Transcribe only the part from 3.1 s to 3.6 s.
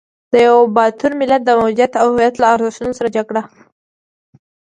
جګړه ده.